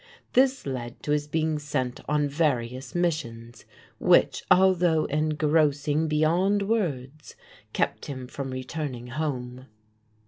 This 0.33 0.65
led 0.65 1.03
to 1.03 1.11
his 1.11 1.27
being 1.27 1.59
sent 1.59 1.99
on 2.09 2.27
various 2.27 2.95
missions, 2.95 3.65
which, 3.99 4.41
although 4.49 5.05
engrossing 5.05 6.07
be 6.07 6.17
yond 6.21 6.63
words, 6.63 7.35
kept 7.71 8.07
him 8.07 8.25
from 8.25 8.49
returning 8.49 9.09
home. 9.09 9.67